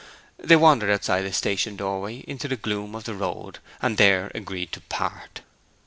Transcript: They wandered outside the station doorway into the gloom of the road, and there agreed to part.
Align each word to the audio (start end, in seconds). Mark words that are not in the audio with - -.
They 0.39 0.55
wandered 0.55 0.89
outside 0.89 1.21
the 1.21 1.31
station 1.31 1.75
doorway 1.75 2.23
into 2.27 2.47
the 2.47 2.55
gloom 2.55 2.95
of 2.95 3.03
the 3.03 3.13
road, 3.13 3.59
and 3.83 3.97
there 3.97 4.31
agreed 4.33 4.71
to 4.71 4.81
part. 4.81 5.41